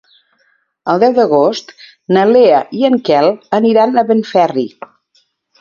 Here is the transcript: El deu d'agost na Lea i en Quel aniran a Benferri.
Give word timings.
El 0.93 1.01
deu 1.03 1.13
d'agost 1.17 1.73
na 2.17 2.25
Lea 2.31 2.63
i 2.79 2.89
en 2.91 2.97
Quel 3.11 3.31
aniran 3.61 3.95
a 4.03 4.07
Benferri. 4.13 4.69